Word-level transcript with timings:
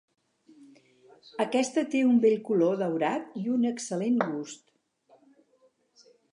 Aquesta 1.45 1.83
té 1.95 2.01
un 2.13 2.17
bell 2.23 2.41
color 2.49 2.81
daurat 2.81 3.37
i 3.43 3.45
un 3.59 3.69
excel·lent 3.75 4.19
gust. 4.25 6.11